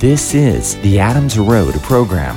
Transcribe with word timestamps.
This 0.00 0.32
is 0.32 0.80
the 0.80 0.98
Adams 0.98 1.38
Road 1.38 1.74
program. 1.82 2.34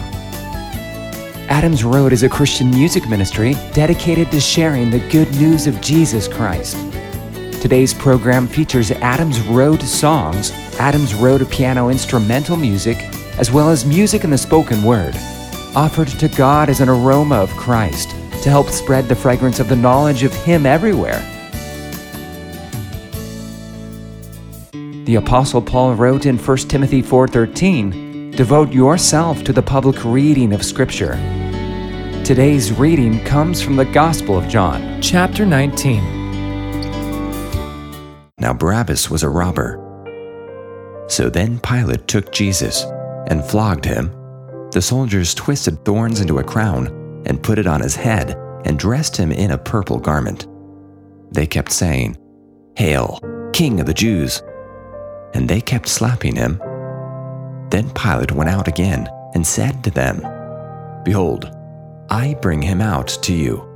Adams 1.47 1.85
Road 1.85 2.11
is 2.11 2.23
a 2.23 2.27
Christian 2.27 2.69
music 2.69 3.07
ministry 3.07 3.53
dedicated 3.71 4.29
to 4.31 4.41
sharing 4.41 4.89
the 4.89 4.99
good 5.07 5.33
news 5.35 5.65
of 5.65 5.79
Jesus 5.79 6.27
Christ. 6.27 6.75
Today's 7.61 7.93
program 7.93 8.47
features 8.47 8.91
Adams 8.91 9.39
Road 9.47 9.81
songs, 9.81 10.51
Adams 10.77 11.15
Road 11.15 11.49
piano 11.49 11.87
instrumental 11.87 12.57
music, 12.57 12.97
as 13.39 13.49
well 13.49 13.69
as 13.69 13.85
music 13.85 14.25
in 14.25 14.29
the 14.29 14.37
spoken 14.37 14.83
word, 14.83 15.15
offered 15.73 16.09
to 16.09 16.27
God 16.27 16.67
as 16.67 16.81
an 16.81 16.89
aroma 16.89 17.35
of 17.35 17.49
Christ 17.51 18.09
to 18.43 18.49
help 18.49 18.67
spread 18.67 19.07
the 19.07 19.15
fragrance 19.15 19.61
of 19.61 19.69
the 19.69 19.75
knowledge 19.77 20.23
of 20.23 20.33
Him 20.33 20.65
everywhere. 20.65 21.32
The 25.05 25.15
apostle 25.15 25.61
Paul 25.61 25.95
wrote 25.95 26.25
in 26.25 26.37
1 26.37 26.69
Timothy 26.69 27.01
4:13, 27.01 28.31
"Devote 28.31 28.71
yourself 28.71 29.43
to 29.43 29.51
the 29.51 29.61
public 29.61 30.05
reading 30.05 30.53
of 30.53 30.63
scripture." 30.63 31.19
Today's 32.23 32.71
reading 32.71 33.19
comes 33.25 33.61
from 33.61 33.75
the 33.75 33.83
Gospel 33.83 34.37
of 34.37 34.47
John, 34.47 34.99
chapter 35.01 35.45
19. 35.45 36.01
Now 38.39 38.53
Barabbas 38.53 39.11
was 39.11 39.23
a 39.23 39.29
robber. 39.29 39.77
So 41.07 41.29
then 41.29 41.59
Pilate 41.59 42.07
took 42.07 42.31
Jesus 42.31 42.85
and 43.27 43.43
flogged 43.43 43.83
him. 43.83 44.09
The 44.71 44.81
soldiers 44.81 45.33
twisted 45.33 45.83
thorns 45.83 46.21
into 46.21 46.39
a 46.39 46.43
crown 46.43 46.87
and 47.25 47.43
put 47.43 47.59
it 47.59 47.67
on 47.67 47.81
his 47.81 47.97
head 47.97 48.37
and 48.63 48.79
dressed 48.79 49.17
him 49.17 49.33
in 49.33 49.51
a 49.51 49.57
purple 49.57 49.99
garment. 49.99 50.47
They 51.33 51.45
kept 51.45 51.73
saying, 51.73 52.15
Hail, 52.77 53.19
King 53.51 53.81
of 53.81 53.85
the 53.85 53.93
Jews! 53.93 54.41
And 55.33 55.49
they 55.49 55.61
kept 55.61 55.87
slapping 55.87 56.35
him. 56.35 56.59
Then 57.69 57.89
Pilate 57.91 58.31
went 58.31 58.49
out 58.49 58.67
again 58.67 59.09
and 59.33 59.45
said 59.45 59.83
to 59.83 59.91
them, 59.91 60.21
Behold, 61.03 61.51
I 62.09 62.35
bring 62.35 62.61
him 62.61 62.81
out 62.81 63.07
to 63.23 63.33
you, 63.33 63.67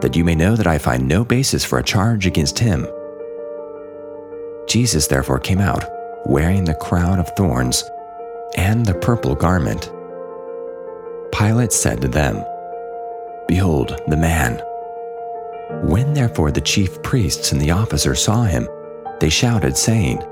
that 0.00 0.14
you 0.14 0.24
may 0.24 0.34
know 0.34 0.54
that 0.54 0.66
I 0.66 0.78
find 0.78 1.08
no 1.08 1.24
basis 1.24 1.64
for 1.64 1.78
a 1.78 1.84
charge 1.84 2.26
against 2.26 2.58
him. 2.58 2.86
Jesus 4.68 5.06
therefore 5.06 5.40
came 5.40 5.60
out, 5.60 5.84
wearing 6.26 6.64
the 6.64 6.74
crown 6.74 7.18
of 7.18 7.28
thorns 7.36 7.82
and 8.56 8.84
the 8.84 8.94
purple 8.94 9.34
garment. 9.34 9.90
Pilate 11.32 11.72
said 11.72 12.00
to 12.02 12.08
them, 12.08 12.44
Behold 13.46 13.98
the 14.08 14.16
man. 14.16 14.60
When 15.82 16.12
therefore 16.12 16.50
the 16.50 16.60
chief 16.60 17.02
priests 17.02 17.52
and 17.52 17.60
the 17.60 17.70
officers 17.70 18.22
saw 18.22 18.44
him, 18.44 18.68
they 19.20 19.30
shouted, 19.30 19.76
saying, 19.76 20.22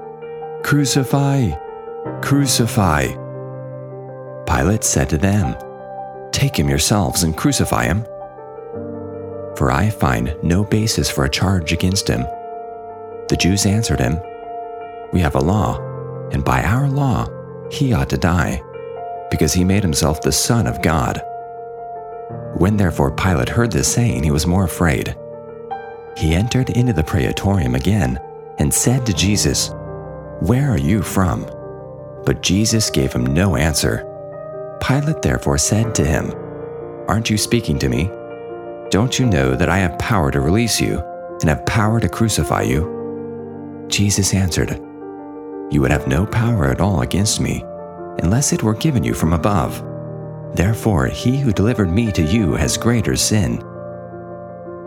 Crucify! 0.63 1.53
Crucify! 2.23 3.07
Pilate 4.47 4.85
said 4.85 5.09
to 5.11 5.19
them, 5.19 5.57
Take 6.33 6.59
him 6.59 6.69
yourselves 6.69 7.23
and 7.23 7.37
crucify 7.37 7.85
him. 7.85 8.05
For 9.57 9.71
I 9.71 9.91
find 9.91 10.37
no 10.43 10.65
basis 10.65 11.11
for 11.11 11.25
a 11.25 11.31
charge 11.31 11.73
against 11.73 12.09
him. 12.09 12.23
The 13.29 13.39
Jews 13.39 13.65
answered 13.65 14.01
him, 14.01 14.21
We 15.13 15.21
have 15.21 15.35
a 15.35 15.41
law, 15.41 15.79
and 16.33 16.45
by 16.45 16.63
our 16.63 16.89
law 16.89 17.27
he 17.71 17.93
ought 17.93 18.11
to 18.11 18.19
die, 18.19 18.61
because 19.31 19.53
he 19.53 19.65
made 19.65 19.83
himself 19.83 20.21
the 20.21 20.33
Son 20.33 20.67
of 20.67 20.83
God. 20.83 21.23
When 22.57 22.77
therefore 22.77 23.13
Pilate 23.13 23.49
heard 23.49 23.71
this 23.71 23.93
saying, 23.93 24.23
he 24.23 24.31
was 24.31 24.47
more 24.47 24.65
afraid. 24.65 25.17
He 26.17 26.35
entered 26.35 26.71
into 26.71 26.93
the 26.93 27.05
praetorium 27.05 27.75
again 27.75 28.19
and 28.59 28.73
said 28.73 29.05
to 29.07 29.13
Jesus, 29.13 29.71
where 30.41 30.71
are 30.71 30.79
you 30.79 31.01
from? 31.01 31.47
But 32.27 32.43
Jesus 32.43 32.91
gave 32.91 33.13
him 33.13 33.25
no 33.25 33.57
answer. 33.57 34.05
Pilate 34.83 35.23
therefore 35.23 35.57
said 35.57 35.95
to 35.95 36.05
him, 36.05 36.31
Aren't 37.09 37.31
you 37.31 37.39
speaking 37.39 37.79
to 37.79 37.89
me? 37.89 38.11
Don't 38.91 39.19
you 39.19 39.25
know 39.25 39.55
that 39.55 39.71
I 39.71 39.79
have 39.79 39.99
power 39.99 40.31
to 40.31 40.41
release 40.41 40.79
you 40.79 40.99
and 41.41 41.45
have 41.45 41.65
power 41.65 42.01
to 42.01 42.09
crucify 42.09 42.63
you? 42.63 43.87
Jesus 43.89 44.35
answered, 44.35 44.73
You 45.71 45.81
would 45.81 45.91
have 45.91 46.07
no 46.07 46.27
power 46.27 46.67
at 46.67 46.81
all 46.83 47.01
against 47.01 47.41
me 47.41 47.63
unless 48.23 48.53
it 48.53 48.63
were 48.63 48.75
given 48.75 49.05
you 49.05 49.15
from 49.15 49.33
above. 49.33 49.83
Therefore, 50.55 51.07
he 51.07 51.39
who 51.39 51.53
delivered 51.53 51.91
me 51.91 52.13
to 52.13 52.23
you 52.23 52.53
has 52.53 52.77
greater 52.77 53.17
sin. 53.17 53.63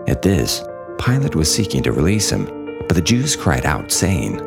At 0.08 0.22
this, 0.22 0.64
Pilate 1.00 1.36
was 1.36 1.54
seeking 1.54 1.82
to 1.84 1.92
release 1.92 2.30
him, 2.30 2.46
but 2.88 2.96
the 2.96 3.02
Jews 3.02 3.36
cried 3.36 3.66
out, 3.66 3.92
saying, 3.92 4.42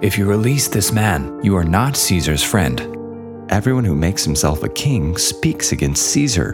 if 0.00 0.16
you 0.16 0.26
release 0.26 0.68
this 0.68 0.92
man, 0.92 1.40
you 1.42 1.56
are 1.56 1.64
not 1.64 1.96
Caesar's 1.96 2.44
friend. 2.44 2.80
Everyone 3.50 3.84
who 3.84 3.96
makes 3.96 4.24
himself 4.24 4.62
a 4.62 4.68
king 4.68 5.16
speaks 5.16 5.72
against 5.72 6.10
Caesar. 6.12 6.52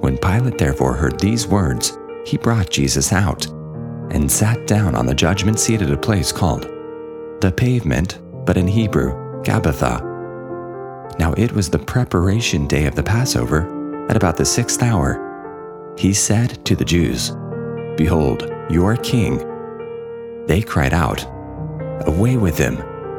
When 0.00 0.18
Pilate 0.18 0.58
therefore 0.58 0.92
heard 0.92 1.18
these 1.18 1.46
words, 1.46 1.96
he 2.26 2.36
brought 2.36 2.68
Jesus 2.68 3.14
out 3.14 3.46
and 4.10 4.30
sat 4.30 4.66
down 4.66 4.94
on 4.94 5.06
the 5.06 5.14
judgment 5.14 5.58
seat 5.58 5.80
at 5.80 5.90
a 5.90 5.96
place 5.96 6.32
called 6.32 6.64
the 7.40 7.54
pavement, 7.56 8.18
but 8.44 8.58
in 8.58 8.66
Hebrew, 8.66 9.14
Gabbatha. 9.42 10.00
Now 11.18 11.32
it 11.38 11.52
was 11.52 11.70
the 11.70 11.78
preparation 11.78 12.66
day 12.66 12.84
of 12.84 12.94
the 12.94 13.02
Passover, 13.02 14.06
at 14.10 14.16
about 14.16 14.36
the 14.36 14.44
sixth 14.44 14.82
hour. 14.82 15.94
He 15.96 16.12
said 16.12 16.62
to 16.66 16.76
the 16.76 16.84
Jews, 16.84 17.32
Behold, 17.96 18.52
your 18.68 18.96
king. 18.96 19.38
They 20.46 20.62
cried 20.62 20.92
out, 20.92 21.26
Away 22.06 22.36
with 22.36 22.56
him! 22.56 22.78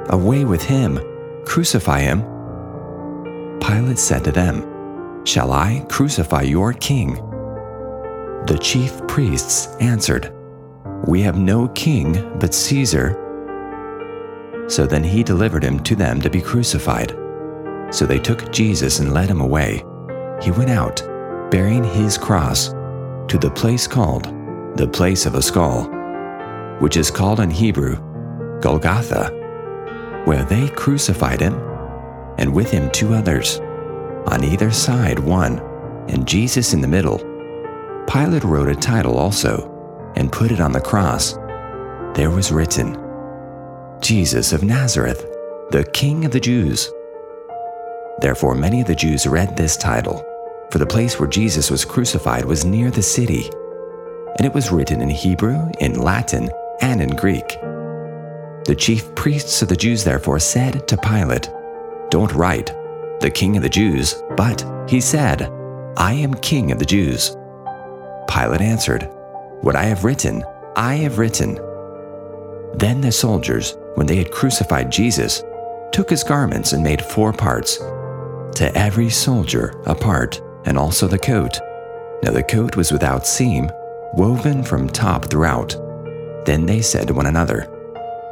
Away 0.09 0.45
with 0.45 0.63
him! 0.63 0.99
Crucify 1.45 1.99
him! 2.01 2.21
Pilate 3.59 3.99
said 3.99 4.23
to 4.23 4.31
them, 4.31 5.25
Shall 5.25 5.51
I 5.51 5.85
crucify 5.89 6.43
your 6.43 6.73
king? 6.73 7.15
The 8.45 8.57
chief 8.61 9.05
priests 9.07 9.67
answered, 9.79 10.33
We 11.05 11.21
have 11.21 11.37
no 11.37 11.67
king 11.69 12.37
but 12.39 12.53
Caesar. 12.53 13.15
So 14.67 14.85
then 14.85 15.03
he 15.03 15.23
delivered 15.23 15.63
him 15.63 15.81
to 15.81 15.95
them 15.95 16.21
to 16.21 16.29
be 16.29 16.41
crucified. 16.41 17.11
So 17.91 18.05
they 18.05 18.19
took 18.19 18.51
Jesus 18.51 18.99
and 18.99 19.13
led 19.13 19.29
him 19.29 19.41
away. 19.41 19.83
He 20.41 20.51
went 20.51 20.69
out, 20.69 21.01
bearing 21.51 21.83
his 21.83 22.17
cross, 22.17 22.69
to 23.27 23.37
the 23.39 23.51
place 23.51 23.87
called 23.87 24.33
the 24.77 24.87
place 24.87 25.25
of 25.25 25.35
a 25.35 25.41
skull, 25.41 25.89
which 26.79 26.95
is 26.95 27.11
called 27.11 27.39
in 27.41 27.51
Hebrew 27.51 28.08
Golgotha, 28.61 29.29
where 30.25 30.43
they 30.43 30.69
crucified 30.69 31.39
him, 31.39 31.55
and 32.37 32.53
with 32.53 32.71
him 32.71 32.89
two 32.91 33.13
others, 33.13 33.59
on 34.27 34.43
either 34.43 34.71
side 34.71 35.19
one, 35.19 35.59
and 36.07 36.27
Jesus 36.27 36.73
in 36.73 36.81
the 36.81 36.87
middle. 36.87 37.17
Pilate 38.07 38.43
wrote 38.43 38.69
a 38.69 38.75
title 38.75 39.17
also, 39.17 40.11
and 40.15 40.31
put 40.31 40.51
it 40.51 40.59
on 40.59 40.71
the 40.71 40.81
cross. 40.81 41.33
There 42.15 42.31
was 42.31 42.51
written, 42.51 42.97
Jesus 44.01 44.53
of 44.53 44.63
Nazareth, 44.63 45.25
the 45.71 45.83
King 45.93 46.25
of 46.25 46.31
the 46.31 46.39
Jews. 46.39 46.91
Therefore, 48.19 48.55
many 48.55 48.81
of 48.81 48.87
the 48.87 48.95
Jews 48.95 49.27
read 49.27 49.55
this 49.55 49.77
title, 49.77 50.25
for 50.71 50.79
the 50.79 50.85
place 50.85 51.19
where 51.19 51.29
Jesus 51.29 51.69
was 51.71 51.85
crucified 51.85 52.45
was 52.45 52.65
near 52.65 52.91
the 52.91 53.01
city, 53.01 53.49
and 54.37 54.45
it 54.45 54.53
was 54.53 54.71
written 54.71 55.01
in 55.01 55.09
Hebrew, 55.09 55.69
in 55.79 55.99
Latin, 55.99 56.49
and 56.81 57.01
in 57.01 57.09
Greek. 57.15 57.57
The 58.69 58.75
chief 58.75 59.15
priests 59.15 59.63
of 59.63 59.67
the 59.67 59.75
Jews 59.75 60.03
therefore 60.03 60.37
said 60.37 60.87
to 60.87 60.95
Pilate, 60.95 61.49
Don't 62.11 62.31
write, 62.33 62.67
the 63.19 63.31
king 63.31 63.57
of 63.57 63.63
the 63.63 63.67
Jews, 63.67 64.21
but 64.37 64.63
he 64.87 65.01
said, 65.01 65.51
I 65.97 66.13
am 66.13 66.35
king 66.35 66.71
of 66.71 66.77
the 66.77 66.85
Jews. 66.85 67.35
Pilate 68.29 68.61
answered, 68.61 69.09
What 69.61 69.75
I 69.75 69.85
have 69.85 70.03
written, 70.03 70.45
I 70.75 70.97
have 70.97 71.17
written. 71.17 71.55
Then 72.75 73.01
the 73.01 73.11
soldiers, 73.11 73.75
when 73.95 74.05
they 74.05 74.17
had 74.17 74.29
crucified 74.29 74.91
Jesus, 74.91 75.43
took 75.91 76.11
his 76.11 76.23
garments 76.23 76.73
and 76.73 76.83
made 76.83 77.01
four 77.01 77.33
parts, 77.33 77.77
to 77.77 78.71
every 78.75 79.09
soldier 79.09 79.81
a 79.87 79.95
part, 79.95 80.43
and 80.65 80.77
also 80.77 81.07
the 81.07 81.17
coat. 81.17 81.59
Now 82.21 82.29
the 82.29 82.43
coat 82.43 82.75
was 82.75 82.91
without 82.91 83.25
seam, 83.25 83.71
woven 84.13 84.61
from 84.61 84.87
top 84.87 85.25
throughout. 85.25 85.75
Then 86.45 86.67
they 86.67 86.83
said 86.83 87.07
to 87.07 87.15
one 87.15 87.25
another, 87.25 87.67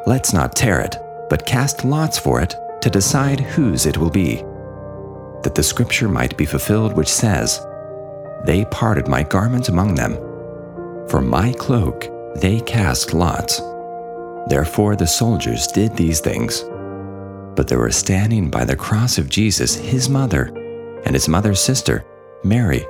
Let's 0.07 0.31
not 0.31 0.55
tear 0.55 0.79
it, 0.79 0.95
but 1.29 1.45
cast 1.45 1.83
lots 1.83 2.17
for 2.17 2.39
it 2.39 2.55
to 2.79 2.89
decide 2.89 3.41
whose 3.41 3.85
it 3.85 3.97
will 3.97 4.09
be. 4.09 4.37
That 5.43 5.51
the 5.53 5.61
scripture 5.61 6.07
might 6.07 6.37
be 6.37 6.45
fulfilled, 6.45 6.93
which 6.93 7.09
says, 7.09 7.59
They 8.45 8.63
parted 8.71 9.09
my 9.09 9.23
garment 9.23 9.67
among 9.67 9.95
them. 9.95 10.13
For 11.09 11.19
my 11.19 11.51
cloak 11.51 12.07
they 12.39 12.61
cast 12.61 13.13
lots. 13.13 13.59
Therefore 14.47 14.95
the 14.95 15.05
soldiers 15.05 15.67
did 15.67 15.97
these 15.97 16.21
things. 16.21 16.63
But 17.57 17.67
there 17.67 17.79
were 17.79 17.91
standing 17.91 18.49
by 18.49 18.63
the 18.63 18.77
cross 18.77 19.17
of 19.17 19.29
Jesus 19.29 19.75
his 19.75 20.07
mother, 20.07 20.53
and 21.03 21.13
his 21.15 21.27
mother's 21.27 21.59
sister, 21.59 22.05
Mary, 22.45 22.85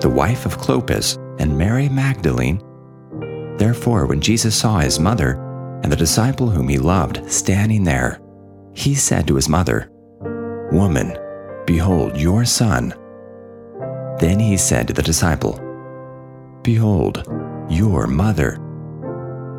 the 0.00 0.10
wife 0.10 0.44
of 0.44 0.58
Clopas, 0.58 1.16
and 1.40 1.56
Mary 1.56 1.88
Magdalene. 1.88 2.62
Therefore, 3.56 4.04
when 4.04 4.20
Jesus 4.20 4.54
saw 4.54 4.80
his 4.80 5.00
mother, 5.00 5.47
and 5.82 5.92
the 5.92 5.96
disciple 5.96 6.50
whom 6.50 6.68
he 6.68 6.78
loved 6.78 7.30
standing 7.30 7.84
there, 7.84 8.20
he 8.74 8.94
said 8.94 9.26
to 9.26 9.34
his 9.34 9.48
mother, 9.48 9.90
Woman, 10.72 11.16
behold 11.66 12.16
your 12.16 12.44
son. 12.44 12.94
Then 14.18 14.38
he 14.40 14.56
said 14.56 14.88
to 14.88 14.92
the 14.92 15.02
disciple, 15.02 15.60
Behold, 16.62 17.24
your 17.68 18.06
mother. 18.06 18.54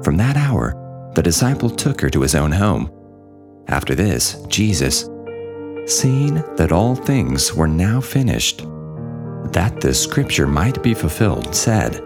From 0.04 0.18
that 0.18 0.38
hour, 0.38 1.12
the 1.16 1.24
disciple 1.24 1.70
took 1.70 2.02
her 2.02 2.10
to 2.10 2.22
his 2.22 2.36
own 2.36 2.52
home. 2.52 2.92
After 3.68 3.96
this, 3.96 4.42
Jesus, 4.48 5.10
seeing 5.86 6.36
that 6.56 6.72
all 6.72 6.96
things 6.96 7.54
were 7.54 7.68
now 7.68 8.00
finished, 8.02 8.60
that 9.52 9.80
the 9.82 9.94
scripture 9.94 10.48
might 10.48 10.82
be 10.84 10.94
fulfilled, 10.94 11.56
said, 11.56 12.02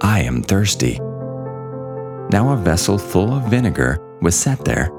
I 0.00 0.20
am 0.20 0.42
thirsty. 0.42 1.00
Now 2.30 2.50
a 2.52 2.56
vessel 2.56 2.98
full 2.98 3.32
of 3.32 3.44
vinegar 3.44 4.00
was 4.20 4.34
set 4.34 4.64
there, 4.64 4.90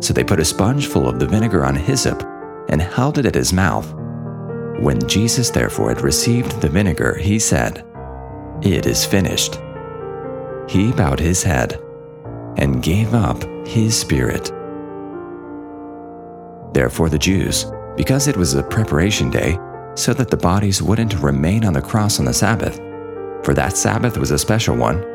so 0.00 0.12
they 0.12 0.24
put 0.24 0.40
a 0.40 0.44
sponge 0.44 0.86
full 0.86 1.08
of 1.08 1.18
the 1.18 1.26
vinegar 1.26 1.64
on 1.64 1.74
hyssop 1.74 2.22
and 2.68 2.80
held 2.80 3.16
it 3.18 3.24
at 3.24 3.34
his 3.34 3.52
mouth. 3.52 3.90
When 4.80 5.06
Jesus 5.08 5.48
therefore 5.48 5.88
had 5.88 6.02
received 6.02 6.60
the 6.60 6.68
vinegar, 6.68 7.14
he 7.14 7.38
said, 7.38 7.86
It 8.60 8.84
is 8.84 9.06
finished. 9.06 9.58
He 10.68 10.92
bowed 10.92 11.20
his 11.20 11.42
head 11.42 11.80
and 12.56 12.82
gave 12.82 13.14
up 13.14 13.42
his 13.66 13.98
spirit. 13.98 14.52
Therefore, 16.74 17.08
the 17.08 17.18
Jews, 17.18 17.66
because 17.96 18.28
it 18.28 18.36
was 18.36 18.54
a 18.54 18.62
preparation 18.62 19.30
day, 19.30 19.58
so 19.94 20.12
that 20.12 20.28
the 20.28 20.36
bodies 20.36 20.82
wouldn't 20.82 21.22
remain 21.22 21.64
on 21.64 21.72
the 21.72 21.80
cross 21.80 22.18
on 22.18 22.26
the 22.26 22.34
Sabbath, 22.34 22.76
for 23.42 23.54
that 23.54 23.76
Sabbath 23.76 24.18
was 24.18 24.32
a 24.32 24.38
special 24.38 24.76
one, 24.76 25.13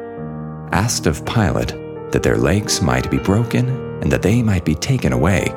asked 0.71 1.07
of 1.07 1.25
Pilate 1.25 1.69
that 2.11 2.23
their 2.23 2.37
legs 2.37 2.81
might 2.81 3.09
be 3.09 3.17
broken 3.17 3.69
and 4.01 4.11
that 4.11 4.21
they 4.21 4.41
might 4.41 4.65
be 4.65 4.75
taken 4.75 5.13
away. 5.13 5.53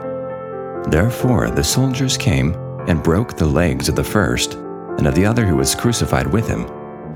Therefore, 0.88 1.50
the 1.50 1.64
soldiers 1.64 2.16
came 2.16 2.54
and 2.88 3.02
broke 3.02 3.36
the 3.36 3.46
legs 3.46 3.88
of 3.88 3.94
the 3.94 4.04
first 4.04 4.54
and 4.54 5.06
of 5.06 5.14
the 5.14 5.24
other 5.24 5.46
who 5.46 5.56
was 5.56 5.74
crucified 5.74 6.26
with 6.26 6.48
him. 6.48 6.66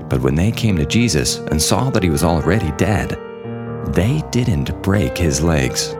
But 0.09 0.21
when 0.21 0.35
they 0.35 0.51
came 0.51 0.77
to 0.77 0.85
Jesus 0.85 1.37
and 1.37 1.61
saw 1.61 1.89
that 1.89 2.03
he 2.03 2.09
was 2.09 2.23
already 2.23 2.71
dead, 2.77 3.17
they 3.93 4.23
didn't 4.31 4.81
break 4.81 5.17
his 5.17 5.41
legs. 5.41 5.93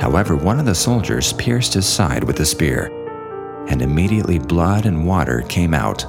However, 0.00 0.36
one 0.36 0.58
of 0.58 0.64
the 0.66 0.74
soldiers 0.74 1.34
pierced 1.34 1.74
his 1.74 1.86
side 1.86 2.24
with 2.24 2.40
a 2.40 2.46
spear, 2.46 2.86
and 3.68 3.82
immediately 3.82 4.38
blood 4.38 4.86
and 4.86 5.06
water 5.06 5.42
came 5.42 5.74
out. 5.74 6.04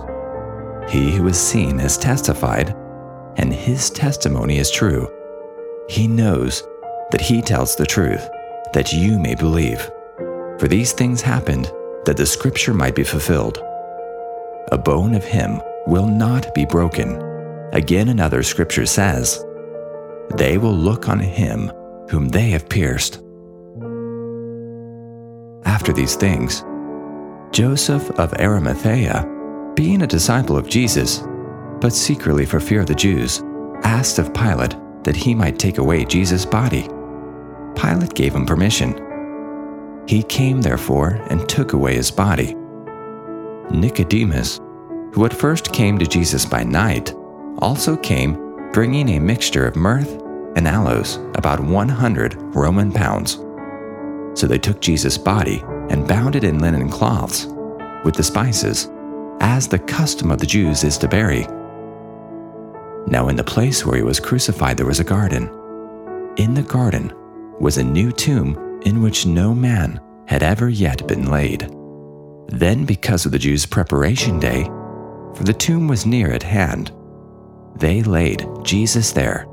He 0.90 1.12
who 1.16 1.24
was 1.24 1.40
seen 1.40 1.78
has 1.80 1.98
testified, 1.98 2.76
and 3.42 3.52
his 3.52 3.90
testimony 3.90 4.60
is 4.60 4.70
true. 4.70 5.12
He 5.90 6.08
knows 6.08 6.64
that 7.10 7.22
he 7.22 7.42
tells 7.42 7.76
the 7.76 7.88
truth, 7.88 8.30
that 8.74 8.94
you 8.94 9.20
may 9.20 9.36
believe. 9.36 9.82
For 10.60 10.68
these 10.68 10.94
things 10.94 11.22
happened 11.22 11.72
that 12.06 12.18
the 12.18 12.26
scripture 12.26 12.74
might 12.74 12.96
be 12.96 13.04
fulfilled. 13.04 13.58
A 14.72 14.78
bone 14.78 15.16
of 15.16 15.26
him 15.26 15.60
will 15.88 16.06
not 16.06 16.54
be 16.54 16.66
broken. 16.66 17.20
Again, 17.74 18.10
another 18.10 18.44
scripture 18.44 18.86
says, 18.86 19.44
They 20.38 20.60
will 20.60 20.76
look 20.76 21.10
on 21.10 21.20
him 21.20 21.72
whom 22.10 22.30
they 22.30 22.52
have 22.52 22.70
pierced. 22.70 23.22
After 25.66 25.92
these 25.92 26.16
things, 26.16 26.64
Joseph 27.52 28.10
of 28.12 28.34
Arimathea, 28.36 29.28
being 29.76 30.04
a 30.04 30.08
disciple 30.08 30.58
of 30.58 30.70
Jesus, 30.70 31.24
but 31.82 31.94
secretly 31.94 32.46
for 32.46 32.60
fear 32.60 32.80
of 32.82 32.86
the 32.86 32.96
Jews, 32.96 33.42
asked 33.84 34.20
of 34.20 34.34
Pilate 34.34 34.76
that 35.04 35.16
he 35.16 35.34
might 35.34 35.58
take 35.58 35.80
away 35.80 36.06
Jesus' 36.06 36.46
body. 36.46 36.84
Pilate 37.76 38.14
gave 38.14 38.36
him 38.36 38.46
permission. 38.46 38.96
He 40.08 40.24
came, 40.24 40.62
therefore, 40.62 41.20
and 41.30 41.50
took 41.50 41.74
away 41.74 41.96
his 41.96 42.12
body. 42.12 42.56
Nicodemus, 43.72 44.60
who 45.14 45.26
at 45.26 45.34
first 45.34 45.74
came 45.74 45.98
to 45.98 46.06
Jesus 46.06 46.46
by 46.46 46.64
night, 46.64 47.14
also 47.60 47.98
came 47.98 48.70
bringing 48.74 49.10
a 49.10 49.20
mixture 49.20 49.66
of 49.66 49.76
myrrh 49.76 50.06
and 50.56 50.68
aloes, 50.68 51.16
about 51.36 51.60
100 51.60 52.36
Roman 52.56 52.92
pounds. 52.92 53.40
So 54.40 54.48
they 54.48 54.60
took 54.60 54.82
Jesus' 54.82 55.18
body 55.18 55.64
and 55.90 56.08
bound 56.08 56.36
it 56.36 56.44
in 56.44 56.60
linen 56.60 56.90
cloths 56.90 57.48
with 58.04 58.16
the 58.16 58.24
spices, 58.24 58.90
as 59.40 59.68
the 59.68 59.80
custom 59.80 60.32
of 60.32 60.40
the 60.40 60.46
Jews 60.46 60.84
is 60.84 60.98
to 61.00 61.08
bury. 61.08 61.48
Now, 63.08 63.28
in 63.28 63.36
the 63.36 63.44
place 63.44 63.86
where 63.86 63.98
he 63.98 64.04
was 64.04 64.20
crucified, 64.20 64.78
there 64.78 64.86
was 64.86 65.00
a 65.00 65.04
garden. 65.04 65.50
In 66.38 66.54
the 66.54 66.64
garden 66.64 67.12
was 67.60 67.78
a 67.78 67.84
new 67.84 68.12
tomb 68.12 68.80
in 68.84 69.02
which 69.02 69.26
no 69.26 69.54
man 69.54 70.00
had 70.28 70.44
ever 70.44 70.70
yet 70.70 71.08
been 71.08 71.30
laid. 71.30 71.70
Then, 72.48 72.86
because 72.86 73.26
of 73.26 73.32
the 73.32 73.40
Jews' 73.40 73.66
preparation 73.66 74.40
day, 74.40 74.64
for 75.36 75.44
the 75.44 75.54
tomb 75.54 75.88
was 75.88 76.06
near 76.06 76.32
at 76.32 76.44
hand, 76.44 76.92
they 77.76 78.04
laid 78.04 78.48
Jesus 78.64 79.12
there 79.12 79.46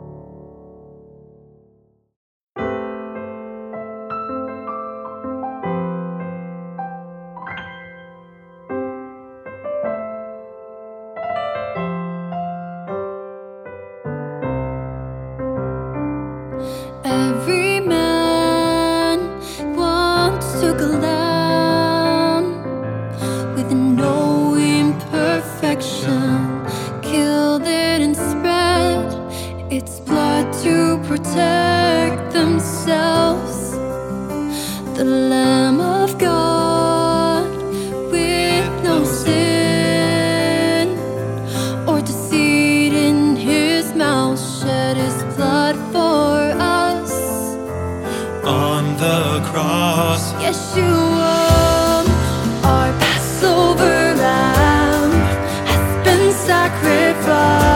of 56.69 57.68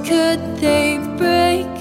could 0.00 0.40
they 0.56 0.98
break? 1.16 1.71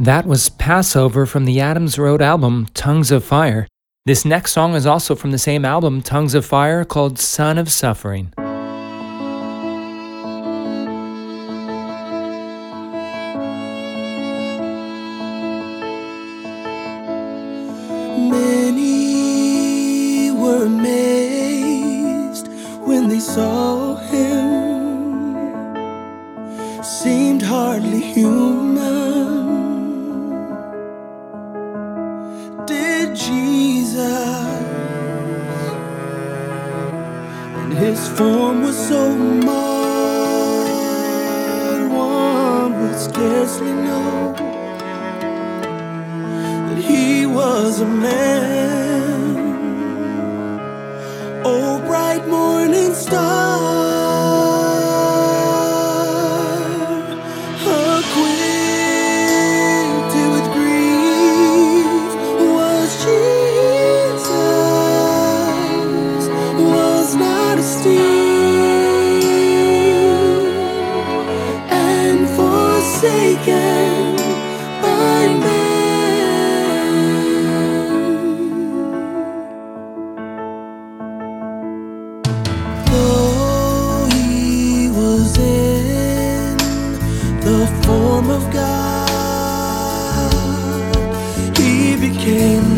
That 0.00 0.24
was 0.24 0.48
Passover 0.48 1.26
from 1.26 1.44
the 1.44 1.60
Adams 1.60 1.98
Road 1.98 2.22
album 2.22 2.68
Tongues 2.72 3.10
of 3.10 3.22
Fire. 3.22 3.68
This 4.06 4.24
next 4.24 4.52
song 4.52 4.74
is 4.74 4.86
also 4.86 5.14
from 5.14 5.30
the 5.30 5.36
same 5.36 5.62
album, 5.62 6.00
Tongues 6.00 6.32
of 6.32 6.46
Fire, 6.46 6.86
called 6.86 7.18
Son 7.18 7.58
of 7.58 7.70
Suffering. 7.70 8.32
His 37.80 38.08
form 38.10 38.62
was 38.62 38.76
so 38.88 39.16
marred, 39.16 40.70
one 41.90 42.72
would 42.78 42.98
scarcely 42.98 43.72
know 43.72 44.34
that 46.68 46.78
he 46.78 47.24
was 47.24 47.80
a 47.80 47.86
man. 47.86 49.36
Oh, 51.42 51.80
bright 51.86 52.28
morning 52.28 52.92
star. 52.92 53.59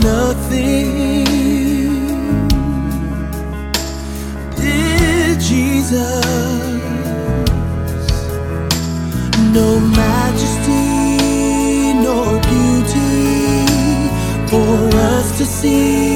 nothing. 0.03 1.23
Jesus, 5.49 6.25
no 9.53 9.79
majesty 9.81 10.73
nor 11.95 12.41
beauty 12.41 14.07
for 14.49 14.97
us 14.97 15.37
to 15.37 15.45
see, 15.45 16.15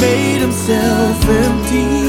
made 0.00 0.40
himself 0.40 1.28
empty. 1.28 2.05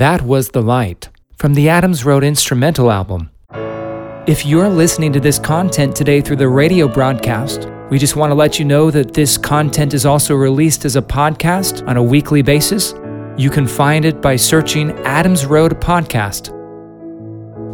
That 0.00 0.22
was 0.22 0.48
The 0.48 0.62
Light 0.62 1.10
from 1.36 1.52
the 1.52 1.68
Adams 1.68 2.06
Road 2.06 2.24
instrumental 2.24 2.90
album. 2.90 3.28
If 4.26 4.46
you're 4.46 4.70
listening 4.70 5.12
to 5.12 5.20
this 5.20 5.38
content 5.38 5.94
today 5.94 6.22
through 6.22 6.36
the 6.36 6.48
radio 6.48 6.88
broadcast, 6.88 7.68
we 7.90 7.98
just 7.98 8.16
want 8.16 8.30
to 8.30 8.34
let 8.34 8.58
you 8.58 8.64
know 8.64 8.90
that 8.90 9.12
this 9.12 9.36
content 9.36 9.92
is 9.92 10.06
also 10.06 10.34
released 10.34 10.86
as 10.86 10.96
a 10.96 11.02
podcast 11.02 11.86
on 11.86 11.98
a 11.98 12.02
weekly 12.02 12.40
basis. 12.40 12.94
You 13.36 13.50
can 13.50 13.66
find 13.66 14.06
it 14.06 14.22
by 14.22 14.36
searching 14.36 14.92
Adams 15.00 15.44
Road 15.44 15.78
Podcast. 15.82 16.50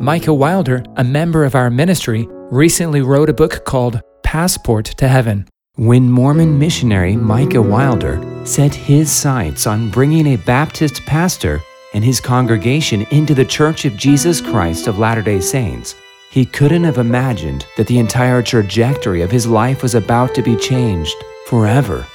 Micah 0.00 0.34
Wilder, 0.34 0.82
a 0.96 1.04
member 1.04 1.44
of 1.44 1.54
our 1.54 1.70
ministry, 1.70 2.26
recently 2.50 3.02
wrote 3.02 3.30
a 3.30 3.34
book 3.34 3.64
called 3.64 4.00
Passport 4.24 4.86
to 4.86 5.06
Heaven. 5.06 5.46
When 5.76 6.10
Mormon 6.10 6.58
missionary 6.58 7.14
Micah 7.14 7.62
Wilder 7.62 8.20
set 8.44 8.74
his 8.74 9.12
sights 9.12 9.64
on 9.68 9.90
bringing 9.90 10.26
a 10.26 10.36
Baptist 10.38 11.06
pastor 11.06 11.62
and 11.96 12.04
his 12.04 12.20
congregation 12.20 13.06
into 13.10 13.34
the 13.34 13.44
Church 13.44 13.86
of 13.86 13.96
Jesus 13.96 14.42
Christ 14.42 14.86
of 14.86 14.98
Latter 14.98 15.22
day 15.22 15.40
Saints, 15.40 15.94
he 16.30 16.44
couldn't 16.44 16.84
have 16.84 16.98
imagined 16.98 17.66
that 17.78 17.86
the 17.86 17.98
entire 17.98 18.42
trajectory 18.42 19.22
of 19.22 19.30
his 19.30 19.46
life 19.46 19.82
was 19.82 19.94
about 19.94 20.34
to 20.34 20.42
be 20.42 20.56
changed 20.56 21.16
forever. 21.46 22.06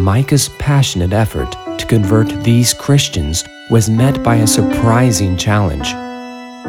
Micah's 0.00 0.48
passionate 0.58 1.12
effort 1.12 1.52
to 1.78 1.86
convert 1.86 2.42
these 2.42 2.74
Christians 2.74 3.44
was 3.70 3.88
met 3.88 4.24
by 4.24 4.36
a 4.36 4.46
surprising 4.46 5.36
challenge 5.36 5.92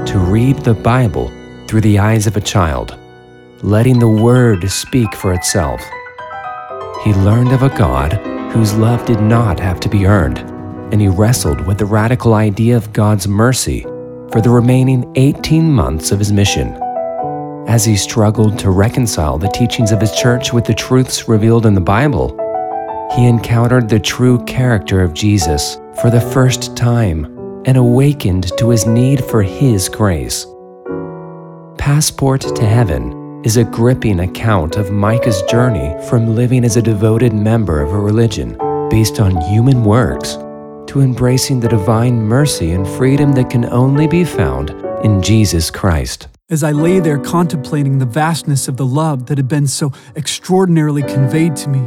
to 0.07 0.19
read 0.19 0.57
the 0.59 0.75
Bible 0.75 1.31
through 1.65 1.81
the 1.81 1.97
eyes 1.97 2.27
of 2.27 2.37
a 2.37 2.41
child, 2.41 2.95
letting 3.63 3.97
the 3.97 4.07
Word 4.07 4.69
speak 4.69 5.15
for 5.15 5.33
itself. 5.33 5.81
He 7.03 7.13
learned 7.15 7.51
of 7.51 7.63
a 7.63 7.75
God 7.75 8.13
whose 8.51 8.75
love 8.75 9.03
did 9.07 9.21
not 9.21 9.59
have 9.59 9.79
to 9.79 9.89
be 9.89 10.05
earned, 10.05 10.52
and 10.93 11.01
he 11.01 11.08
wrestled 11.08 11.65
with 11.65 11.79
the 11.79 11.86
radical 11.86 12.36
idea 12.36 12.77
of 12.77 12.93
God's 12.93 13.27
mercy 13.27 13.82
for 14.32 14.41
the 14.41 14.49
remaining 14.51 15.12
18 15.15 15.73
months 15.73 16.12
of 16.12 16.19
his 16.19 16.32
mission. 16.32 16.67
As 17.67 17.84
he 17.84 17.97
struggled 17.97 18.60
to 18.60 18.69
reconcile 18.69 19.39
the 19.39 19.47
teachings 19.47 19.91
of 19.91 19.99
his 19.99 20.12
church 20.12 20.53
with 20.53 20.65
the 20.65 20.73
truths 20.75 21.27
revealed 21.27 21.65
in 21.65 21.73
the 21.73 21.82
Bible, 21.82 22.38
he 23.15 23.25
encountered 23.25 23.89
the 23.89 23.99
true 23.99 24.45
character 24.45 25.01
of 25.01 25.15
Jesus 25.15 25.79
for 25.99 26.12
the 26.12 26.21
first 26.21 26.77
time 26.77 27.25
and 27.65 27.75
awakened 27.75 28.56
to 28.60 28.69
his 28.69 28.86
need 28.86 29.25
for 29.25 29.41
his 29.41 29.89
grace. 29.89 30.45
Passport 31.79 32.41
to 32.41 32.65
Heaven 32.67 33.41
is 33.43 33.58
a 33.58 33.63
gripping 33.63 34.19
account 34.19 34.75
of 34.75 34.91
Micah's 34.91 35.41
journey 35.49 35.95
from 36.08 36.36
living 36.36 36.63
as 36.63 36.77
a 36.77 36.84
devoted 36.84 37.34
member 37.34 37.82
of 37.82 37.91
a 37.91 37.99
religion 37.99 38.60
based 38.91 39.19
on 39.19 39.41
human 39.41 39.84
works 39.84 40.38
to 40.87 41.01
embracing 41.01 41.59
the 41.59 41.67
divine 41.67 42.21
mercy 42.21 42.71
and 42.71 42.87
freedom 42.87 43.33
that 43.33 43.49
can 43.49 43.65
only 43.65 44.07
be 44.07 44.23
found 44.23 44.69
in 45.03 45.21
Jesus 45.21 45.71
Christ. 45.71 46.27
As 46.49 46.63
I 46.63 46.71
lay 46.71 46.99
there 46.99 47.19
contemplating 47.19 47.97
the 47.97 48.05
vastness 48.05 48.67
of 48.67 48.77
the 48.77 48.85
love 48.85 49.25
that 49.27 49.37
had 49.37 49.47
been 49.47 49.67
so 49.67 49.91
extraordinarily 50.15 51.01
conveyed 51.01 51.55
to 51.57 51.69
me, 51.69 51.79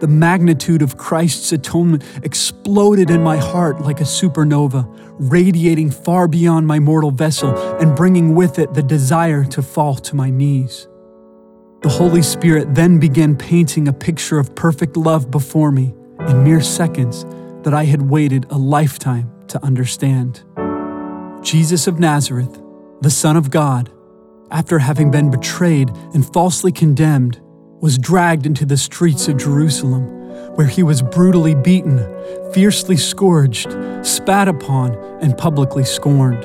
the 0.00 0.08
magnitude 0.08 0.82
of 0.82 0.96
Christ's 0.96 1.52
atonement 1.52 2.04
exploded 2.22 3.10
in 3.10 3.22
my 3.22 3.36
heart 3.36 3.80
like 3.80 4.00
a 4.00 4.04
supernova, 4.04 4.86
radiating 5.18 5.90
far 5.90 6.28
beyond 6.28 6.66
my 6.66 6.78
mortal 6.78 7.10
vessel 7.10 7.56
and 7.78 7.96
bringing 7.96 8.34
with 8.34 8.58
it 8.58 8.74
the 8.74 8.82
desire 8.82 9.44
to 9.44 9.62
fall 9.62 9.96
to 9.96 10.14
my 10.16 10.30
knees. 10.30 10.86
The 11.82 11.88
Holy 11.88 12.22
Spirit 12.22 12.74
then 12.74 12.98
began 12.98 13.36
painting 13.36 13.88
a 13.88 13.92
picture 13.92 14.38
of 14.38 14.54
perfect 14.54 14.96
love 14.96 15.30
before 15.30 15.70
me 15.70 15.94
in 16.20 16.42
mere 16.42 16.60
seconds 16.60 17.24
that 17.68 17.74
I 17.74 17.84
had 17.84 18.00
waited 18.00 18.46
a 18.48 18.56
lifetime 18.56 19.30
to 19.48 19.62
understand. 19.62 20.42
Jesus 21.42 21.86
of 21.86 21.98
Nazareth, 21.98 22.58
the 23.02 23.10
Son 23.10 23.36
of 23.36 23.50
God, 23.50 23.92
after 24.50 24.78
having 24.78 25.10
been 25.10 25.30
betrayed 25.30 25.90
and 26.14 26.24
falsely 26.32 26.72
condemned, 26.72 27.42
was 27.82 27.98
dragged 27.98 28.46
into 28.46 28.64
the 28.64 28.78
streets 28.78 29.28
of 29.28 29.36
Jerusalem, 29.36 30.04
where 30.54 30.66
he 30.66 30.82
was 30.82 31.02
brutally 31.02 31.54
beaten, 31.54 31.98
fiercely 32.54 32.96
scourged, 32.96 33.76
spat 34.00 34.48
upon, 34.48 34.94
and 35.20 35.36
publicly 35.36 35.84
scorned. 35.84 36.44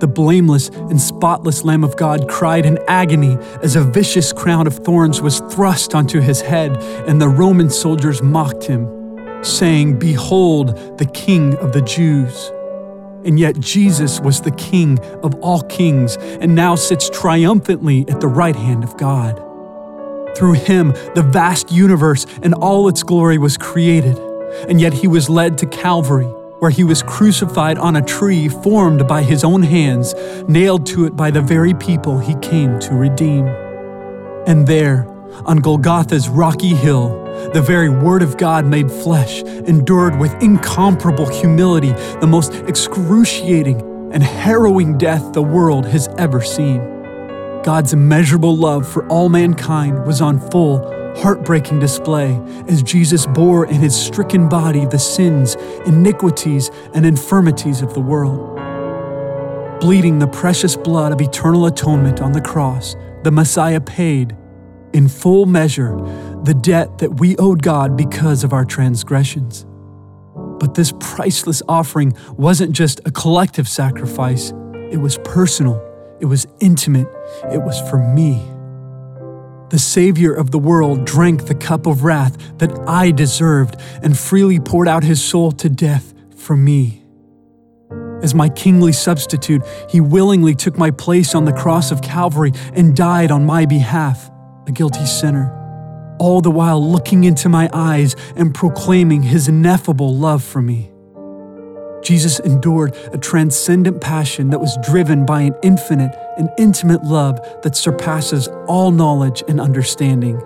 The 0.00 0.08
blameless 0.12 0.70
and 0.70 1.00
spotless 1.00 1.62
Lamb 1.62 1.84
of 1.84 1.96
God 1.96 2.28
cried 2.28 2.66
in 2.66 2.80
agony 2.88 3.38
as 3.62 3.76
a 3.76 3.84
vicious 3.84 4.32
crown 4.32 4.66
of 4.66 4.74
thorns 4.78 5.20
was 5.20 5.38
thrust 5.52 5.94
onto 5.94 6.18
his 6.18 6.40
head, 6.40 6.76
and 7.06 7.22
the 7.22 7.28
Roman 7.28 7.70
soldiers 7.70 8.20
mocked 8.20 8.64
him, 8.64 9.01
saying, 9.42 9.98
Behold, 9.98 10.98
the 10.98 11.06
King 11.06 11.56
of 11.56 11.72
the 11.72 11.82
Jews. 11.82 12.50
And 13.24 13.38
yet 13.38 13.60
Jesus 13.60 14.20
was 14.20 14.40
the 14.40 14.50
King 14.52 14.98
of 15.22 15.34
all 15.36 15.62
kings 15.62 16.16
and 16.16 16.54
now 16.54 16.74
sits 16.74 17.08
triumphantly 17.10 18.04
at 18.08 18.20
the 18.20 18.26
right 18.26 18.56
hand 18.56 18.82
of 18.82 18.96
God. 18.96 19.36
Through 20.36 20.54
him, 20.54 20.88
the 21.14 21.22
vast 21.22 21.70
universe 21.70 22.26
and 22.42 22.54
all 22.54 22.88
its 22.88 23.02
glory 23.02 23.38
was 23.38 23.56
created, 23.56 24.18
and 24.68 24.80
yet 24.80 24.92
he 24.92 25.06
was 25.06 25.28
led 25.28 25.58
to 25.58 25.66
Calvary, 25.66 26.24
where 26.58 26.70
he 26.70 26.84
was 26.84 27.02
crucified 27.02 27.76
on 27.78 27.96
a 27.96 28.02
tree 28.02 28.48
formed 28.48 29.06
by 29.06 29.22
his 29.22 29.44
own 29.44 29.62
hands, 29.62 30.14
nailed 30.48 30.86
to 30.86 31.04
it 31.04 31.14
by 31.14 31.30
the 31.30 31.42
very 31.42 31.74
people 31.74 32.18
he 32.18 32.34
came 32.36 32.78
to 32.80 32.94
redeem. 32.94 33.46
And 34.46 34.66
there, 34.66 35.06
on 35.44 35.58
Golgotha's 35.58 36.28
rocky 36.28 36.74
hill, 36.74 37.22
the 37.52 37.62
very 37.62 37.88
Word 37.88 38.22
of 38.22 38.36
God 38.36 38.66
made 38.66 38.90
flesh, 38.90 39.42
endured 39.42 40.18
with 40.18 40.32
incomparable 40.42 41.26
humility 41.26 41.92
the 42.20 42.26
most 42.26 42.54
excruciating 42.54 43.80
and 44.12 44.22
harrowing 44.22 44.98
death 44.98 45.32
the 45.32 45.42
world 45.42 45.86
has 45.86 46.08
ever 46.18 46.42
seen. 46.42 46.78
God's 47.62 47.92
immeasurable 47.92 48.56
love 48.56 48.88
for 48.88 49.06
all 49.08 49.28
mankind 49.28 50.04
was 50.04 50.20
on 50.20 50.40
full, 50.50 50.78
heartbreaking 51.16 51.78
display 51.78 52.34
as 52.68 52.82
Jesus 52.82 53.26
bore 53.26 53.66
in 53.66 53.76
his 53.76 53.94
stricken 53.94 54.48
body 54.48 54.86
the 54.86 54.98
sins, 54.98 55.56
iniquities, 55.86 56.70
and 56.94 57.06
infirmities 57.06 57.82
of 57.82 57.94
the 57.94 58.00
world. 58.00 58.58
Bleeding 59.80 60.18
the 60.18 60.26
precious 60.26 60.76
blood 60.76 61.12
of 61.12 61.20
eternal 61.20 61.66
atonement 61.66 62.20
on 62.20 62.32
the 62.32 62.40
cross, 62.40 62.96
the 63.22 63.30
Messiah 63.30 63.80
paid, 63.80 64.36
in 64.94 65.08
full 65.08 65.46
measure, 65.46 65.96
the 66.44 66.54
debt 66.54 66.98
that 66.98 67.20
we 67.20 67.36
owed 67.36 67.62
God 67.62 67.96
because 67.96 68.44
of 68.44 68.52
our 68.52 68.64
transgressions. 68.64 69.66
But 70.34 70.74
this 70.74 70.92
priceless 71.00 71.62
offering 71.68 72.16
wasn't 72.36 72.72
just 72.72 73.00
a 73.04 73.10
collective 73.10 73.68
sacrifice, 73.68 74.52
it 74.90 74.98
was 74.98 75.18
personal 75.24 75.80
it 76.22 76.26
was 76.26 76.46
intimate. 76.60 77.08
It 77.52 77.60
was 77.62 77.80
for 77.90 77.98
me. 77.98 78.48
The 79.70 79.78
Savior 79.78 80.32
of 80.32 80.52
the 80.52 80.58
world 80.58 81.04
drank 81.04 81.46
the 81.46 81.54
cup 81.54 81.84
of 81.84 82.04
wrath 82.04 82.38
that 82.58 82.70
I 82.86 83.10
deserved 83.10 83.74
and 84.04 84.16
freely 84.16 84.60
poured 84.60 84.86
out 84.86 85.02
his 85.02 85.22
soul 85.22 85.50
to 85.52 85.68
death 85.68 86.14
for 86.36 86.56
me. 86.56 87.02
As 88.22 88.36
my 88.36 88.48
kingly 88.50 88.92
substitute, 88.92 89.62
he 89.90 90.00
willingly 90.00 90.54
took 90.54 90.78
my 90.78 90.92
place 90.92 91.34
on 91.34 91.44
the 91.44 91.52
cross 91.52 91.90
of 91.90 92.02
Calvary 92.02 92.52
and 92.72 92.94
died 92.94 93.32
on 93.32 93.44
my 93.44 93.66
behalf, 93.66 94.30
a 94.66 94.72
guilty 94.72 95.06
sinner, 95.06 95.50
all 96.18 96.40
the 96.40 96.50
while 96.50 96.84
looking 96.84 97.24
into 97.24 97.48
my 97.48 97.68
eyes 97.72 98.14
and 98.36 98.54
proclaiming 98.54 99.22
his 99.22 99.48
ineffable 99.48 100.14
love 100.14 100.42
for 100.42 100.62
me. 100.62 100.92
Jesus 102.02 102.40
endured 102.40 102.96
a 103.12 103.18
transcendent 103.18 104.00
passion 104.00 104.50
that 104.50 104.60
was 104.60 104.76
driven 104.84 105.24
by 105.24 105.42
an 105.42 105.54
infinite 105.62 106.14
and 106.36 106.50
intimate 106.58 107.04
love 107.04 107.40
that 107.62 107.76
surpasses 107.76 108.48
all 108.66 108.90
knowledge 108.90 109.44
and 109.48 109.60
understanding. 109.60 110.40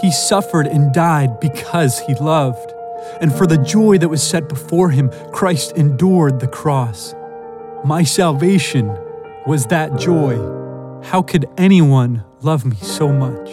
He 0.00 0.12
suffered 0.12 0.66
and 0.66 0.94
died 0.94 1.40
because 1.40 1.98
he 2.00 2.14
loved. 2.14 2.72
And 3.20 3.34
for 3.34 3.46
the 3.46 3.58
joy 3.58 3.98
that 3.98 4.08
was 4.08 4.22
set 4.22 4.48
before 4.48 4.90
him, 4.90 5.10
Christ 5.32 5.72
endured 5.72 6.38
the 6.38 6.48
cross. 6.48 7.14
My 7.84 8.04
salvation 8.04 8.88
was 9.46 9.66
that 9.66 9.98
joy. 9.98 10.36
How 11.02 11.22
could 11.22 11.46
anyone 11.56 12.24
love 12.42 12.64
me 12.64 12.76
so 12.76 13.12
much? 13.12 13.48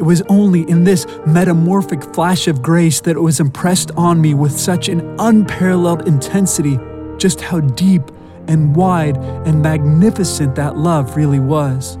It 0.00 0.04
was 0.04 0.22
only 0.28 0.68
in 0.68 0.84
this 0.84 1.06
metamorphic 1.26 2.02
flash 2.14 2.48
of 2.48 2.62
grace 2.62 3.00
that 3.02 3.16
it 3.16 3.20
was 3.20 3.40
impressed 3.40 3.90
on 3.92 4.20
me 4.20 4.34
with 4.34 4.52
such 4.52 4.88
an 4.88 5.14
unparalleled 5.18 6.08
intensity 6.08 6.78
just 7.18 7.40
how 7.40 7.60
deep 7.60 8.02
and 8.48 8.74
wide 8.74 9.16
and 9.46 9.62
magnificent 9.62 10.54
that 10.54 10.76
love 10.76 11.16
really 11.16 11.38
was. 11.38 11.96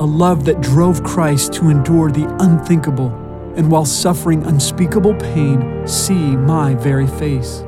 A 0.00 0.06
love 0.06 0.44
that 0.46 0.60
drove 0.62 1.04
Christ 1.04 1.52
to 1.54 1.68
endure 1.68 2.10
the 2.10 2.26
unthinkable 2.40 3.10
and 3.56 3.70
while 3.70 3.84
suffering 3.84 4.42
unspeakable 4.44 5.14
pain, 5.14 5.86
see 5.86 6.36
my 6.36 6.74
very 6.74 7.06
face. 7.06 7.62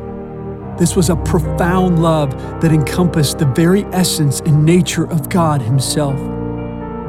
This 0.79 0.97
was 0.97 1.11
a 1.11 1.17
profound 1.17 2.03
love 2.03 2.31
that 2.61 2.73
encompassed 2.73 3.39
the 3.39 3.47
very 3.47 3.85
essence 3.87 4.41
and 4.41 4.65
nature 4.65 5.09
of 5.11 5.29
God 5.29 5.61
Himself. 5.61 6.19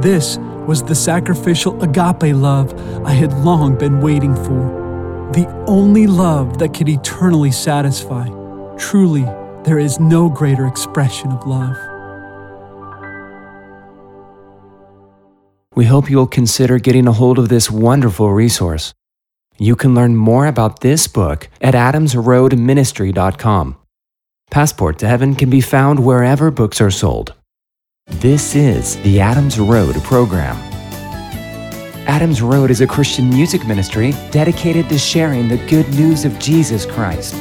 This 0.06 0.38
was 0.68 0.84
the 0.84 0.94
sacrificial 0.94 1.82
agape 1.82 2.36
love 2.36 2.72
I 3.04 3.10
had 3.10 3.34
long 3.39 3.76
been 3.76 4.02
waiting 4.02 4.36
for, 4.36 5.32
the 5.34 5.48
only 5.65 6.06
love 6.06 6.60
that 6.60 6.76
could 6.76 6.88
eternally 6.88 7.52
satisfy. 7.52 8.28
Truly, 8.78 9.24
there 9.63 9.80
is 9.80 10.00
no 10.00 10.30
greater 10.30 10.68
expression 10.68 11.32
of 11.32 11.48
love. 11.48 11.76
We 15.74 15.86
hope 15.86 16.08
you'll 16.08 16.28
consider 16.28 16.78
getting 16.78 17.08
a 17.08 17.12
hold 17.12 17.39
of 17.39 17.50
this 17.50 17.72
wonderful 17.72 18.32
resource. 18.32 18.94
You 19.58 19.76
can 19.76 19.96
learn 19.96 20.15
more 20.15 20.46
about 20.46 20.82
this 20.82 21.08
book 21.08 21.50
at 21.62 21.74
adamsroadministry.com. 21.74 23.78
Passport 24.52 25.00
to 25.00 25.08
Heaven 25.08 25.34
can 25.34 25.50
be 25.50 25.62
found 25.62 26.06
wherever 26.06 26.52
books 26.52 26.80
are 26.80 26.91
sold. 26.91 27.34
This 28.08 28.56
is 28.56 28.98
the 29.02 29.20
Adams 29.20 29.60
Road 29.60 29.96
program. 30.04 30.56
Adams 32.08 32.39
Road 32.39 32.70
is 32.70 32.82
a 32.82 32.88
Christian 32.88 33.30
music 33.30 33.65
ministry 33.65 34.13
dedicated 34.30 34.88
to 34.89 34.98
sharing 35.00 35.48
the 35.48 35.58
good 35.68 35.89
news 35.96 36.24
of 36.24 36.38
Jesus 36.38 36.86
Christ. 36.86 37.34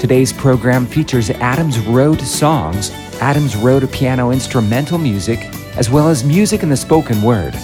Today's 0.00 0.32
program 0.32 0.86
features 0.86 1.30
Adams 1.30 1.78
Road 1.78 2.20
songs, 2.20 2.90
Adams 3.20 3.54
Road 3.54 3.88
piano 3.92 4.32
instrumental 4.32 4.98
music, 4.98 5.38
as 5.76 5.88
well 5.88 6.08
as 6.08 6.24
music 6.24 6.64
in 6.64 6.68
the 6.68 6.76
spoken 6.76 7.22
word, 7.22 7.54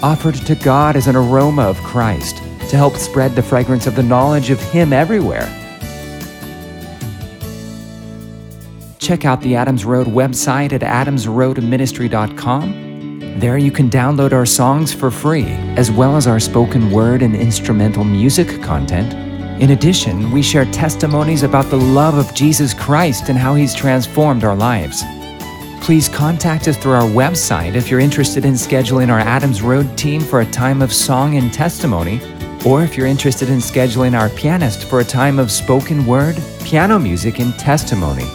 offered 0.00 0.36
to 0.36 0.54
God 0.54 0.94
as 0.94 1.08
an 1.08 1.16
aroma 1.16 1.62
of 1.62 1.76
Christ 1.78 2.36
to 2.70 2.76
help 2.76 2.94
spread 2.94 3.34
the 3.34 3.42
fragrance 3.42 3.88
of 3.88 3.96
the 3.96 4.02
knowledge 4.02 4.50
of 4.50 4.60
Him 4.62 4.92
everywhere. 4.92 5.48
Check 9.04 9.24
out 9.24 9.40
the 9.42 9.54
Adams 9.54 9.84
Road 9.84 10.06
website 10.06 10.72
at 10.72 10.80
adamsroadministry.com 10.80 12.84
there 13.36 13.58
you 13.58 13.72
can 13.72 13.90
download 13.90 14.32
our 14.32 14.46
songs 14.46 14.94
for 14.94 15.10
free, 15.10 15.46
as 15.76 15.90
well 15.90 16.16
as 16.16 16.28
our 16.28 16.38
spoken 16.38 16.92
word 16.92 17.20
and 17.20 17.34
instrumental 17.34 18.04
music 18.04 18.62
content. 18.62 19.12
In 19.60 19.70
addition, 19.70 20.30
we 20.30 20.40
share 20.40 20.66
testimonies 20.66 21.42
about 21.42 21.64
the 21.64 21.76
love 21.76 22.16
of 22.16 22.32
Jesus 22.32 22.72
Christ 22.72 23.30
and 23.30 23.36
how 23.36 23.56
He's 23.56 23.74
transformed 23.74 24.44
our 24.44 24.54
lives. 24.54 25.02
Please 25.80 26.08
contact 26.08 26.68
us 26.68 26.76
through 26.76 26.92
our 26.92 27.10
website 27.10 27.74
if 27.74 27.90
you're 27.90 27.98
interested 27.98 28.44
in 28.44 28.54
scheduling 28.54 29.10
our 29.10 29.18
Adams 29.18 29.62
Road 29.62 29.98
team 29.98 30.20
for 30.20 30.40
a 30.40 30.50
time 30.52 30.80
of 30.80 30.92
song 30.92 31.36
and 31.36 31.52
testimony, 31.52 32.20
or 32.64 32.84
if 32.84 32.96
you're 32.96 33.08
interested 33.08 33.50
in 33.50 33.58
scheduling 33.58 34.16
our 34.16 34.28
pianist 34.30 34.84
for 34.84 35.00
a 35.00 35.04
time 35.04 35.40
of 35.40 35.50
spoken 35.50 36.06
word, 36.06 36.40
piano 36.64 37.00
music, 37.00 37.40
and 37.40 37.52
testimony. 37.58 38.26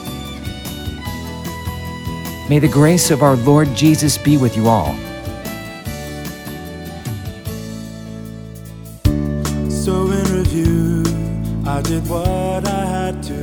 May 2.50 2.58
the 2.58 2.68
grace 2.68 3.12
of 3.12 3.22
our 3.22 3.36
Lord 3.36 3.68
Jesus 3.76 4.18
be 4.18 4.36
with 4.36 4.58
you 4.58 4.68
all. 4.68 4.96
So, 9.70 10.10
in 10.10 10.26
review, 10.34 11.04
I 11.68 11.80
did 11.84 12.10
what 12.10 12.68
I 12.68 12.86
had 12.86 13.22
to 13.22 13.39